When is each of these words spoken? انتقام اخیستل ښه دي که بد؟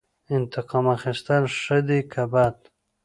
انتقام 0.35 0.85
اخیستل 0.97 1.43
ښه 1.59 1.77
دي 1.87 1.99
که 2.11 2.23
بد؟ 2.33 2.57